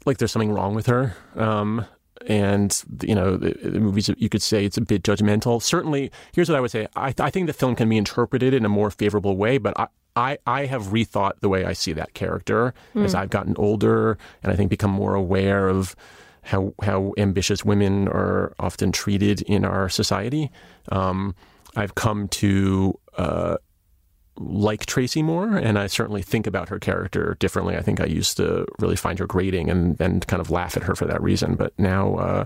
[0.07, 1.17] like there's something wrong with her.
[1.35, 1.87] Um,
[2.27, 6.49] and you know the, the, movies you could say it's a bit judgmental certainly here's
[6.49, 8.91] what i would say I, I think the film can be interpreted in a more
[8.91, 13.05] favorable way but I, I, I have rethought the way I see that character mm.
[13.05, 13.19] as hmm.
[13.19, 15.97] I've gotten older and I think become more aware of
[16.43, 20.51] how how ambitious women are often treated in our society.
[20.93, 21.35] Um,
[21.75, 23.57] I've come to uh,
[24.37, 27.77] like Tracy more, and I certainly think about her character differently.
[27.77, 30.83] I think I used to really find her grating and, and kind of laugh at
[30.85, 32.45] her for that reason, but now uh,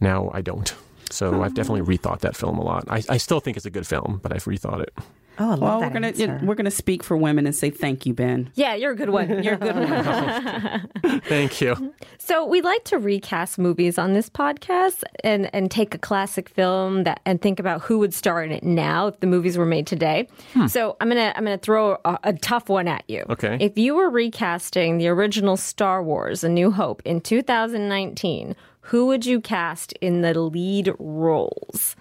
[0.00, 0.72] now I don't.
[1.10, 2.84] So I've definitely rethought that film a lot.
[2.88, 4.94] I, I still think it's a good film, but I've rethought it.
[5.40, 6.40] Oh, I love Well, that we're gonna answer.
[6.44, 8.50] we're gonna speak for women and say thank you, Ben.
[8.54, 9.42] Yeah, you're a good one.
[9.42, 9.74] You're a good
[11.04, 11.20] one.
[11.24, 11.94] Thank you.
[12.18, 17.04] So we like to recast movies on this podcast and and take a classic film
[17.04, 19.86] that and think about who would star in it now if the movies were made
[19.86, 20.28] today.
[20.52, 20.66] Hmm.
[20.66, 23.24] So I'm gonna I'm gonna throw a, a tough one at you.
[23.30, 23.56] Okay.
[23.60, 29.24] If you were recasting the original Star Wars: A New Hope in 2019, who would
[29.24, 31.96] you cast in the lead roles?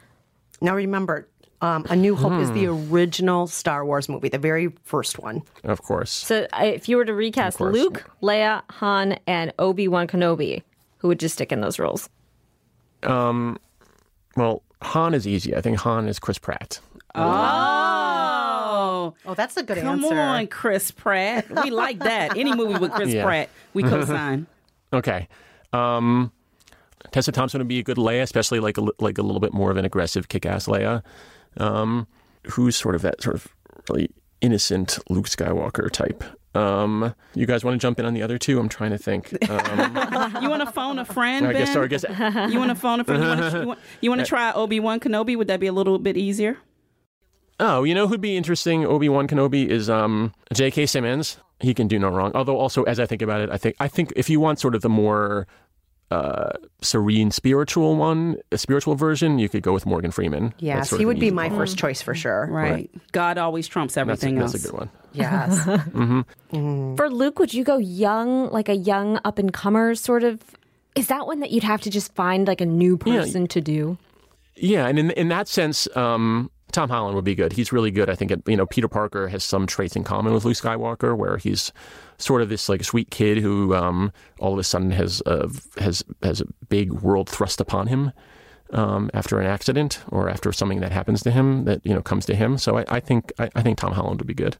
[0.61, 1.27] Now remember,
[1.61, 2.93] um, A New Hope is the Hmm.
[2.93, 5.41] original Star Wars movie, the very first one.
[5.63, 6.11] Of course.
[6.11, 7.59] So uh, if you were to recast.
[7.59, 10.63] Luke, Leia, Han, and Obi Wan Kenobi,
[10.99, 12.09] who would you stick in those roles?
[13.03, 13.57] Um,
[14.37, 15.55] Well, Han is easy.
[15.55, 16.79] I think Han is Chris Pratt.
[17.15, 20.17] Oh, Oh, that's a good come answer.
[20.19, 21.45] on, Chris Pratt.
[21.63, 22.37] We like that.
[22.37, 23.23] Any movie with Chris Yeah.
[23.23, 24.47] Pratt, we co-sign.
[24.93, 25.27] Okay.
[25.71, 26.31] Um,
[27.11, 29.69] Tessa Thompson would be a good Leia, especially like a, like a little bit more
[29.69, 31.03] of an aggressive, kick-ass Leia,
[31.57, 32.07] um,
[32.47, 33.47] who's sort of that sort of
[33.89, 34.09] really
[34.41, 36.23] innocent Luke Skywalker type.
[36.55, 38.59] Um, you guys want to jump in on the other two?
[38.59, 39.31] I'm trying to think.
[39.49, 39.95] Um,
[40.41, 41.65] You want to phone a friend, I Ben?
[41.65, 41.75] guess.
[41.75, 42.03] Or I guess.
[42.51, 43.21] You want to phone a friend?
[43.21, 45.37] You want to, you want, you want to try Obi Wan Kenobi?
[45.37, 46.57] Would that be a little bit easier?
[47.59, 48.85] Oh, you know who'd be interesting?
[48.85, 50.85] Obi Wan Kenobi is um, J.K.
[50.85, 51.37] Simmons.
[51.59, 52.31] He can do no wrong.
[52.33, 54.75] Although, also, as I think about it, I think I think if you want sort
[54.75, 55.45] of the more
[56.11, 60.53] uh, serene spiritual one, a spiritual version, you could go with Morgan Freeman.
[60.59, 61.57] Yes, he would be my one.
[61.57, 62.47] first choice for sure.
[62.49, 62.89] Right.
[63.11, 64.63] God always trumps That's, everything that's else.
[64.65, 64.89] a good one.
[65.13, 65.65] Yes.
[66.97, 70.41] For Luke, would you go young, like a young up and comer sort of?
[70.95, 73.21] Is that one that you'd have to just find like a new Yeah.
[73.21, 73.97] person to do?
[74.55, 77.53] Yeah, and in in that sense, um, Tom Holland would be good.
[77.53, 78.09] He's really good.
[78.09, 81.37] I think you know Peter Parker has some traits in common with Luke Skywalker, where
[81.37, 81.71] he's
[82.17, 86.03] sort of this like sweet kid who um, all of a sudden has a, has
[86.21, 88.11] has a big world thrust upon him
[88.71, 92.25] um, after an accident or after something that happens to him that you know comes
[92.27, 92.57] to him.
[92.57, 94.57] So I, I think I, I think Tom Holland would be good.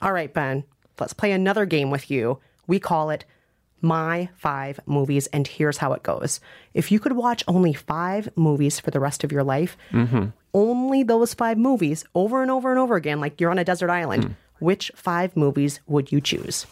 [0.00, 0.64] All right, Ben,
[0.98, 2.40] let's play another game with you.
[2.66, 3.24] We call it
[3.82, 6.40] My Five Movies, and here's how it goes.
[6.72, 9.76] If you could watch only five movies for the rest of your life,
[10.54, 13.90] only those five movies over and over and over again, like you're on a desert
[13.90, 16.66] island, which five movies would you choose?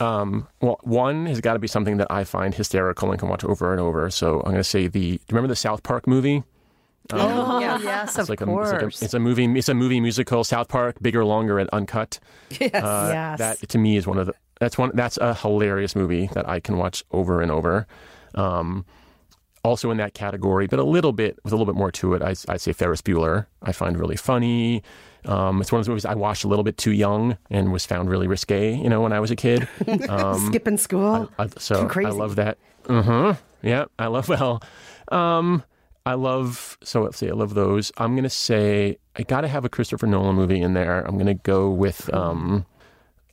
[0.00, 3.44] Um, well, one has got to be something that I find hysterical and can watch
[3.44, 4.10] over and over.
[4.10, 5.00] So I'm going to say the.
[5.00, 6.42] Do you remember the South Park movie?
[7.10, 8.70] Oh, yes, of It's like, a, course.
[8.70, 9.46] it's, like a, it's a movie.
[9.58, 10.44] It's a movie musical.
[10.44, 12.18] South Park, bigger, longer, and uncut.
[12.50, 12.74] yes.
[12.74, 13.38] Uh, yes.
[13.38, 14.34] That to me is one of the.
[14.60, 14.90] That's one.
[14.94, 17.86] That's a hilarious movie that I can watch over and over.
[18.34, 18.84] Um,
[19.64, 22.22] also in that category, but a little bit with a little bit more to it.
[22.22, 23.46] I I say Ferris Bueller.
[23.62, 24.82] I find really funny.
[25.24, 27.84] Um, it's one of those movies I watched a little bit too young and was
[27.84, 28.74] found really risque.
[28.74, 29.68] You know, when I was a kid.
[30.08, 31.30] Um, Skipping school.
[31.38, 32.08] I, so Too crazy.
[32.08, 32.58] I love that.
[32.88, 33.34] Uh huh.
[33.62, 34.62] Yeah, I love well.
[35.10, 35.62] Um,
[36.06, 37.28] I love so let's see.
[37.28, 37.92] I love those.
[37.98, 41.06] I'm gonna say I got to have a Christopher Nolan movie in there.
[41.06, 42.64] I'm gonna go with um,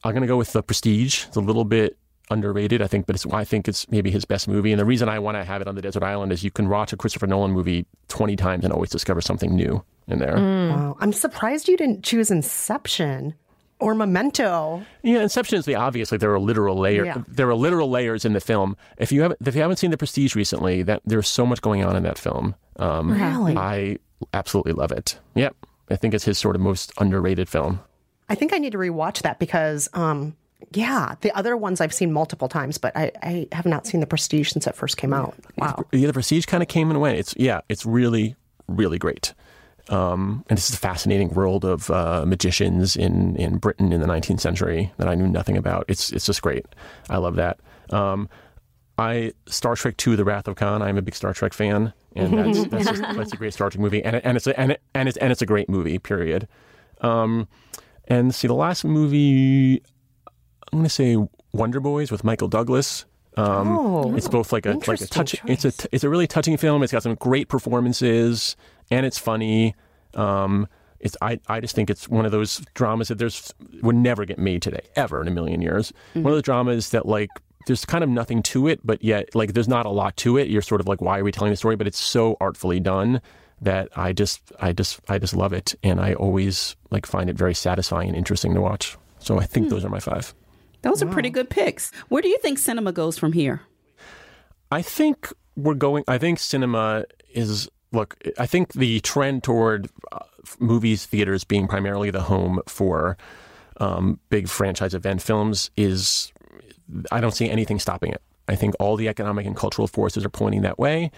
[0.06, 1.26] I'm gonna go with The Prestige.
[1.28, 1.98] It's a little bit
[2.30, 4.72] underrated, I think, but it's I think it's maybe his best movie.
[4.72, 6.70] And the reason I want to have it on the desert island is you can
[6.70, 10.36] watch a Christopher Nolan movie 20 times and always discover something new in there.
[10.36, 10.98] Wow.
[11.00, 13.34] I'm surprised you didn't choose Inception
[13.80, 14.84] or Memento.
[15.04, 16.12] Yeah, Inception is the obvious.
[16.12, 17.08] Like there are literal layers.
[17.08, 17.24] Yeah.
[17.28, 18.78] There are literal layers in the film.
[18.98, 21.84] If you haven't, if you haven't seen The Prestige recently, that there's so much going
[21.84, 22.56] on in that film.
[22.78, 23.56] Um, Really?
[23.58, 23.98] I
[24.34, 25.20] absolutely love it.
[25.36, 25.56] Yep,
[25.90, 27.82] I think it's his sort of most underrated film.
[28.30, 30.36] I think I need to rewatch that because, um,
[30.72, 34.08] yeah, the other ones I've seen multiple times, but I, I have not seen The
[34.08, 35.36] Prestige since it first came out.
[35.58, 35.84] Wow.
[35.92, 37.18] Yeah, The Prestige kind of came and went.
[37.18, 38.36] It's yeah, it's really
[38.68, 39.34] really great.
[39.90, 44.08] Um, and this is a fascinating world of uh, magicians in, in Britain in the
[44.08, 45.86] 19th century that I knew nothing about.
[45.88, 46.66] It's it's just great.
[47.10, 47.60] I love that.
[47.92, 48.30] Um,
[48.98, 50.82] I Star Trek II: The Wrath of Khan.
[50.82, 53.80] I'm a big Star Trek fan, and that's that's, just, that's a great Star Trek
[53.80, 56.00] movie, and it, and it's a, and it, and it's and it's a great movie.
[56.00, 56.48] Period.
[57.02, 57.48] Um,
[58.08, 59.82] and see the last movie.
[60.72, 61.18] I'm going to say
[61.54, 63.06] Wonder Boys with Michael Douglas.
[63.38, 65.36] Um, Oh, it's both like a like a touch.
[65.46, 66.84] It's a it's a really touching film.
[66.84, 68.56] It's got some great performances,
[68.92, 69.76] and it's funny.
[70.14, 70.68] Um,
[71.00, 74.40] it's I, I just think it's one of those dramas that there's would never get
[74.40, 75.92] made today ever in a million years.
[76.14, 77.30] One of those dramas that like
[77.68, 80.48] there's kind of nothing to it, but yet like there's not a lot to it.
[80.48, 81.76] You're sort of like why are we telling the story?
[81.76, 83.22] But it's so artfully done
[83.66, 87.36] that I just I just I just love it, and I always like find it
[87.36, 88.98] very satisfying and interesting to watch.
[89.20, 90.34] So I think those are my five.
[90.82, 91.92] Those are pretty good picks.
[92.10, 93.62] Where do you think cinema goes from here?
[94.72, 96.04] I think we're going.
[96.08, 97.70] I think cinema is.
[97.92, 100.20] Look, I think the trend toward uh,
[100.60, 103.18] movies, theaters being primarily the home for
[103.78, 106.32] um, big franchise event films is.
[107.12, 108.22] I don't see anything stopping it.
[108.48, 111.12] I think all the economic and cultural forces are pointing that way.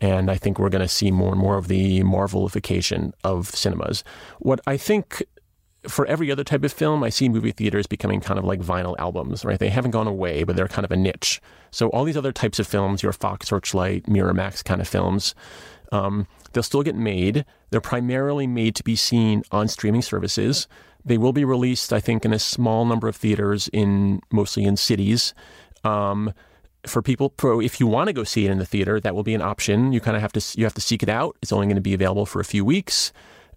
[0.00, 4.02] And I think we're going to see more and more of the Marvelification of cinemas.
[4.38, 5.22] What I think
[5.88, 8.96] for every other type of film, I see movie theaters becoming kind of like vinyl
[8.98, 9.58] albums, right?
[9.58, 11.40] They haven't gone away, but they're kind of a niche.
[11.70, 15.34] So all these other types of films, your Fox Searchlight, Miramax kind of films,
[15.92, 17.44] um, they'll still get made.
[17.70, 20.68] They're primarily made to be seen on streaming services.
[21.04, 24.76] They will be released, I think, in a small number of theaters in mostly in
[24.76, 25.34] cities.
[25.82, 26.34] Um,
[26.86, 29.22] for people, pro, if you want to go see it in the theater, that will
[29.22, 29.92] be an option.
[29.92, 31.36] You kind of have to you have to seek it out.
[31.42, 33.12] It's only going to be available for a few weeks.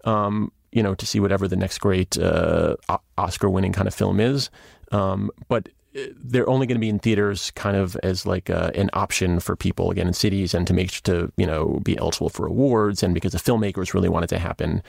[0.06, 2.76] Um, you know, to see whatever the next great uh,
[3.18, 4.50] Oscar-winning kind of film is.
[4.92, 8.72] Um, but uh, they're only going to be in theaters kind of as like uh,
[8.76, 12.30] an option for people again in cities and to make to you know be eligible
[12.30, 14.82] for awards and because the filmmakers really want it to happen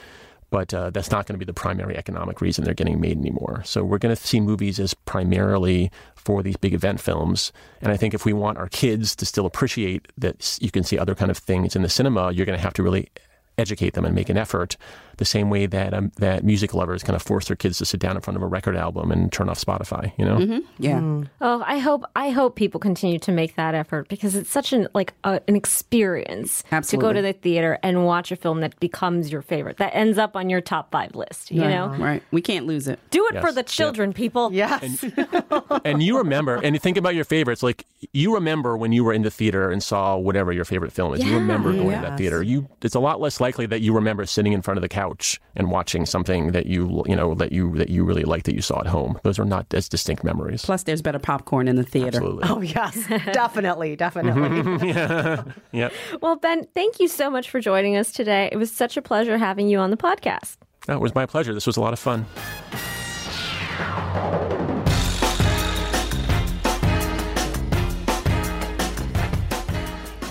[0.51, 3.63] but uh, that's not going to be the primary economic reason they're getting made anymore
[3.65, 5.91] so we're going to see movies as primarily
[6.25, 7.53] for these big event films.
[7.81, 10.99] And i think if we want our kids to still appreciate that you can see
[10.99, 13.09] other kind of things in the cinema you're going to have to really
[13.59, 14.77] educate them and make an effort
[15.19, 18.01] the same way that um, that music lovers kind of force their kids to sit
[18.01, 20.39] down in front of a record album and turn off Spotify, you know?
[20.39, 20.59] Mm-hmm.
[20.79, 20.99] Yeah.
[20.99, 21.29] Mm.
[21.41, 24.89] Oh, I hope I hope people continue to make that effort because it's such an
[24.95, 27.09] like a, an experience Absolutely.
[27.09, 30.19] to go to the theater and watch a film that becomes your favorite that ends
[30.19, 31.51] up on your top five list.
[31.51, 31.71] You right.
[31.71, 32.23] know, right?
[32.33, 32.99] We can't lose it.
[33.11, 33.45] Do it yes.
[33.45, 34.17] for the children, yep.
[34.17, 34.53] people.
[34.53, 35.03] Yes.
[35.03, 37.63] And, and you remember, and you think about your favorites.
[37.63, 41.15] Like you remember when you were in the theater and saw whatever your favorite film
[41.15, 41.21] is.
[41.21, 41.31] Yeah.
[41.31, 42.03] You remember going yes.
[42.03, 42.43] to that theater.
[42.43, 45.39] You it's a lot less likely that you remember sitting in front of the couch
[45.55, 48.63] and watching something that you you know that you that you really like that you
[48.63, 49.21] saw at home.
[49.23, 50.65] Those are not as distinct memories.
[50.65, 52.17] Plus, there's better popcorn in the theater.
[52.17, 52.49] Absolutely.
[52.49, 52.95] Oh yes,
[53.33, 54.89] definitely, definitely.
[54.89, 55.45] yeah.
[55.73, 55.91] yeah.
[56.23, 58.49] Well, Ben, thank you so much for joining us today.
[58.51, 60.57] It was such a pleasure having you on the podcast.
[60.87, 61.53] That was my pleasure.
[61.53, 62.25] This was a lot of fun.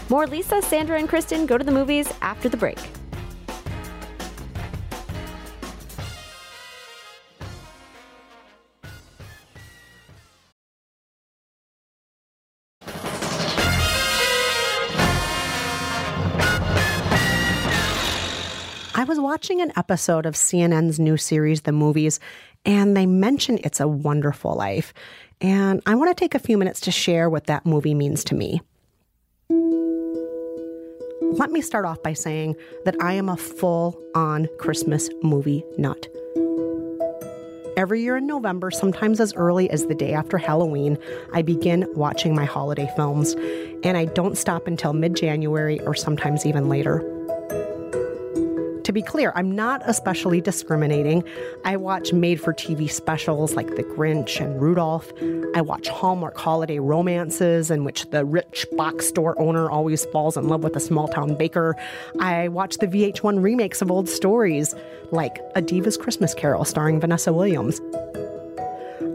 [0.10, 2.78] More Lisa, Sandra, and Kristen go to the movies after the break.
[19.04, 22.22] I was watching an episode of CNN's new series, The Movies,
[22.64, 24.94] and they mention It's a Wonderful Life.
[25.42, 28.34] And I want to take a few minutes to share what that movie means to
[28.34, 28.62] me.
[31.38, 36.08] Let me start off by saying that I am a full on Christmas movie nut.
[37.76, 40.98] Every year in November, sometimes as early as the day after Halloween,
[41.34, 43.34] I begin watching my holiday films,
[43.84, 47.13] and I don't stop until mid January or sometimes even later.
[48.94, 51.24] To be clear, I'm not especially discriminating.
[51.66, 55.12] I watch made for TV specials like The Grinch and Rudolph.
[55.56, 60.48] I watch Hallmark holiday romances in which the rich box store owner always falls in
[60.48, 61.76] love with a small town baker.
[62.20, 64.76] I watch the VH1 remakes of old stories
[65.10, 67.82] like A Diva's Christmas Carol starring Vanessa Williams.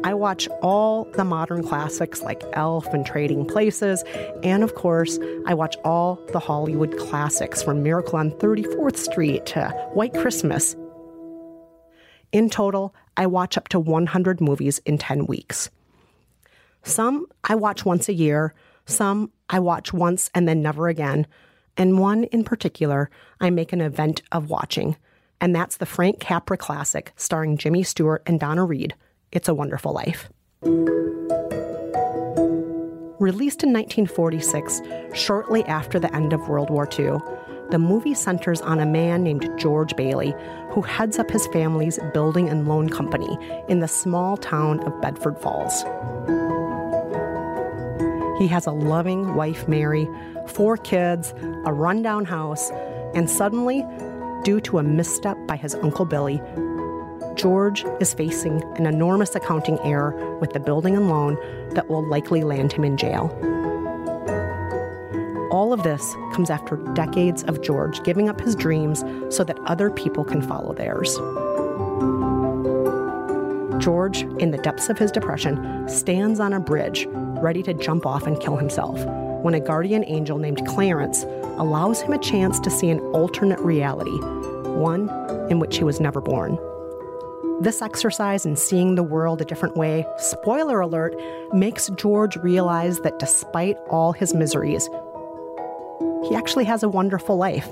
[0.09, 4.03] I watch all the modern classics like Elf and Trading Places,
[4.43, 9.69] and of course, I watch all the Hollywood classics from Miracle on 34th Street to
[9.93, 10.75] White Christmas.
[12.33, 15.69] In total, I watch up to 100 movies in 10 weeks.
[16.85, 18.55] Some I watch once a year,
[18.87, 21.27] some I watch once and then never again,
[21.77, 23.11] and one in particular
[23.43, 24.97] I make an event of watching,
[25.39, 28.95] and that's the Frank Capra classic starring Jimmy Stewart and Donna Reed.
[29.31, 30.31] It's a Wonderful Life.
[33.21, 34.81] Released in 1946,
[35.13, 37.19] shortly after the end of World War II,
[37.71, 40.35] the movie centers on a man named George Bailey
[40.71, 43.37] who heads up his family's building and loan company
[43.69, 45.83] in the small town of Bedford Falls.
[48.39, 50.09] He has a loving wife, Mary,
[50.47, 51.35] four kids,
[51.67, 52.71] a rundown house,
[53.15, 53.85] and suddenly,
[54.45, 56.41] due to a misstep by his Uncle Billy,
[57.39, 61.39] George is facing an enormous accounting error with the building and loan
[61.71, 63.31] that will likely land him in jail.
[65.53, 69.89] All of this comes after decades of George giving up his dreams so that other
[69.89, 71.15] people can follow theirs.
[73.81, 77.07] George, in the depths of his depression, stands on a bridge,
[77.41, 78.99] ready to jump off and kill himself,
[79.45, 81.23] when a guardian angel named Clarence
[81.59, 84.19] allows him a chance to see an alternate reality,
[84.71, 85.09] one
[85.51, 86.59] in which he was never born.
[87.61, 91.17] This exercise in seeing the world a different way, spoiler alert,
[91.53, 94.89] makes George realize that despite all his miseries,
[96.29, 97.69] he actually has a wonderful life.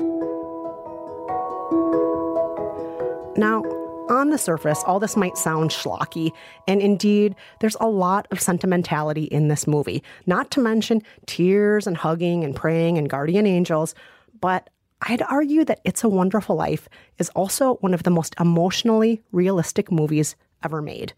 [3.37, 3.62] Now,
[4.09, 6.32] on the surface, all this might sound schlocky,
[6.66, 11.97] and indeed, there's a lot of sentimentality in this movie, not to mention tears and
[11.97, 13.95] hugging and praying and guardian angels,
[14.41, 14.68] but
[15.09, 16.88] I'd argue that It's a Wonderful Life
[17.18, 20.34] is also one of the most emotionally realistic movies
[20.64, 21.12] ever made.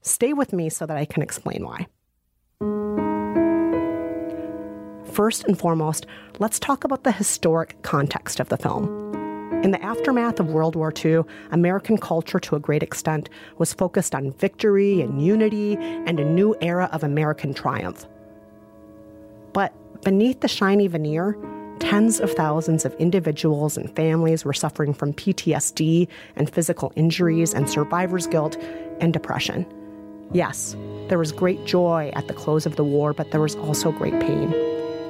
[0.00, 1.86] Stay with me so that I can explain why.
[5.12, 6.06] First and foremost,
[6.38, 9.12] let's talk about the historic context of the film.
[9.62, 11.20] In the aftermath of World War II,
[11.50, 13.28] American culture to a great extent
[13.58, 18.06] was focused on victory and unity and a new era of American triumph.
[19.52, 21.36] But beneath the shiny veneer,
[21.84, 27.68] tens of thousands of individuals and families were suffering from PTSD and physical injuries and
[27.68, 28.56] survivor's guilt
[29.00, 29.66] and depression.
[30.32, 30.74] Yes,
[31.08, 34.18] there was great joy at the close of the war, but there was also great
[34.18, 34.50] pain.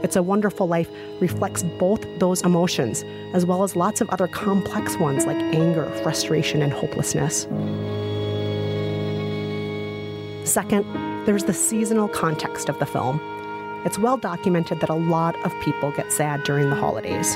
[0.02, 4.96] It's a Wonderful Life reflects both those emotions, as well as lots of other complex
[4.96, 7.42] ones like anger, frustration, and hopelessness.
[10.42, 10.84] Second,
[11.24, 13.20] there's the seasonal context of the film.
[13.84, 17.34] It's well documented that a lot of people get sad during the holidays.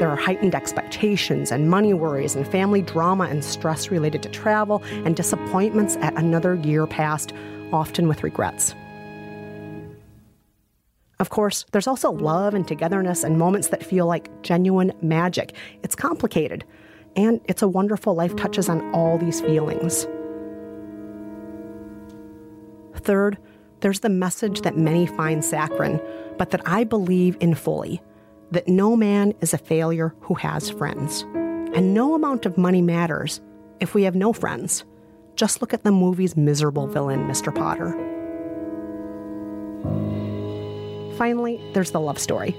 [0.00, 4.82] There are heightened expectations and money worries and family drama and stress related to travel
[5.04, 7.32] and disappointments at another year past,
[7.72, 8.74] often with regrets.
[11.18, 15.54] Of course, there's also love and togetherness and moments that feel like genuine magic.
[15.82, 16.64] It's complicated,
[17.16, 20.06] and it's a wonderful life touches on all these feelings.
[22.94, 23.38] Third,
[23.80, 26.00] there's the message that many find saccharine,
[26.38, 28.00] but that I believe in fully
[28.50, 31.22] that no man is a failure who has friends.
[31.74, 33.40] And no amount of money matters
[33.78, 34.84] if we have no friends.
[35.36, 37.54] Just look at the movie's miserable villain, Mr.
[37.54, 37.94] Potter
[41.20, 42.52] finally, there's the love story.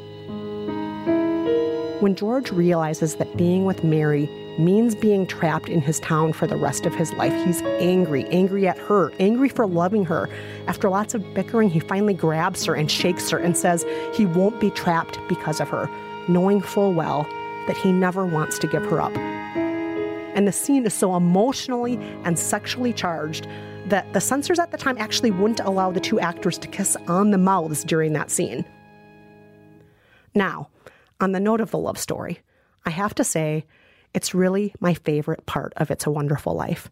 [1.99, 4.29] When George realizes that being with Mary
[4.59, 8.67] means being trapped in his town for the rest of his life, he's angry, angry
[8.67, 10.29] at her, angry for loving her.
[10.67, 14.59] After lots of bickering, he finally grabs her and shakes her and says he won't
[14.59, 15.89] be trapped because of her,
[16.27, 17.23] knowing full well
[17.67, 19.15] that he never wants to give her up.
[19.15, 23.47] And the scene is so emotionally and sexually charged
[23.87, 27.31] that the censors at the time actually wouldn't allow the two actors to kiss on
[27.31, 28.65] the mouths during that scene.
[30.33, 30.69] Now,
[31.19, 32.39] on the note of the love story,
[32.85, 33.65] I have to say
[34.13, 36.89] it's really my favorite part of It's a Wonderful Life.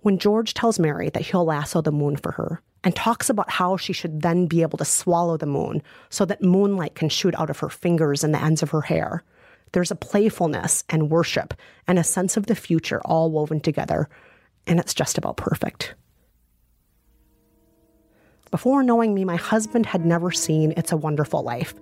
[0.00, 3.76] When George tells Mary that he'll lasso the moon for her and talks about how
[3.76, 7.50] she should then be able to swallow the moon so that moonlight can shoot out
[7.50, 9.24] of her fingers and the ends of her hair,
[9.72, 11.52] there's a playfulness and worship
[11.86, 14.08] and a sense of the future all woven together,
[14.66, 15.94] and it's just about perfect.
[18.50, 21.74] Before knowing me, my husband had never seen It's a Wonderful Life.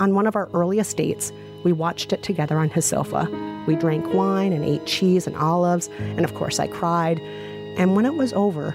[0.00, 1.32] On one of our earliest dates,
[1.64, 3.28] we watched it together on his sofa.
[3.68, 7.20] We drank wine and ate cheese and olives, and of course, I cried.
[7.76, 8.74] And when it was over,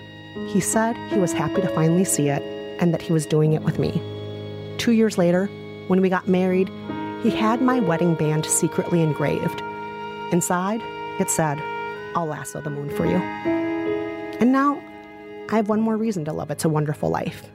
[0.50, 2.44] he said he was happy to finally see it
[2.80, 4.00] and that he was doing it with me.
[4.78, 5.48] Two years later,
[5.88, 6.70] when we got married,
[7.24, 9.62] he had my wedding band secretly engraved.
[10.32, 10.82] Inside,
[11.20, 11.58] it said,
[12.16, 13.18] I'll lasso the moon for you.
[13.18, 14.80] And now,
[15.50, 17.50] I have one more reason to love It's a Wonderful Life.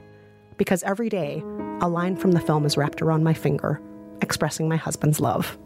[0.57, 1.41] Because every day,
[1.79, 3.79] a line from the film is wrapped around my finger,
[4.21, 5.57] expressing my husband's love.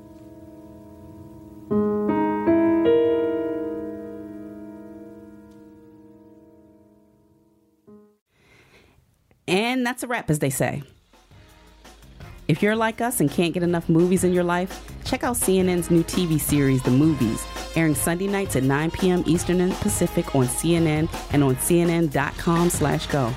[9.48, 10.84] And that's a wrap, as they say.
[12.48, 15.90] If you're like us and can't get enough movies in your life, check out CNN's
[15.90, 17.46] new TV series, The Movies
[17.76, 19.24] airing Sunday nights at 9 p.m.
[19.26, 23.30] Eastern and Pacific on CNN and on CNN.com/go.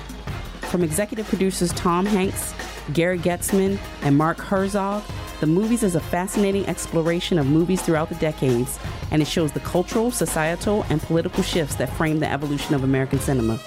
[0.67, 2.53] From executive producers Tom Hanks,
[2.93, 5.03] Gary Goetzman, and Mark Herzog,
[5.39, 8.79] the movies is a fascinating exploration of movies throughout the decades,
[9.11, 13.19] and it shows the cultural, societal, and political shifts that frame the evolution of American
[13.19, 13.59] cinema.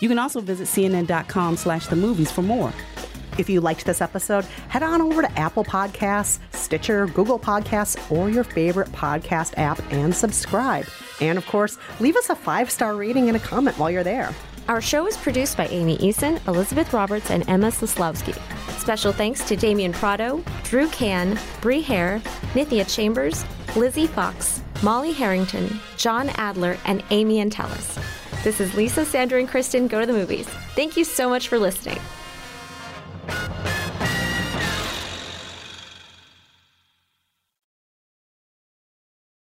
[0.00, 2.72] You can also visit cnn.com slash the movies for more.
[3.36, 8.28] If you liked this episode, head on over to Apple Podcasts, Stitcher, Google Podcasts, or
[8.28, 10.86] your favorite podcast app and subscribe.
[11.20, 14.34] And of course, leave us a five star rating and a comment while you're there.
[14.68, 18.36] Our show is produced by Amy Eason, Elizabeth Roberts, and Emma Soslowski.
[18.88, 22.22] Special thanks to Damian Prado, Drew Can, Bree Hare,
[22.54, 23.44] Nithya Chambers,
[23.76, 28.02] Lizzie Fox, Molly Harrington, John Adler, and Amy Entelis.
[28.44, 30.48] This is Lisa, Sandra, and Kristen Go to the Movies.
[30.74, 31.98] Thank you so much for listening.